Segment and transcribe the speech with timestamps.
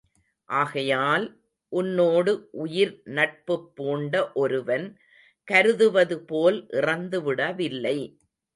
[0.49, 1.25] ஆகையால்
[1.71, 4.87] உன்னோடு உயிர் நட்புப் பூண்ட ஒருவன்
[5.47, 7.97] கருதுவதுபோல் இறந்துவிடவில்லை.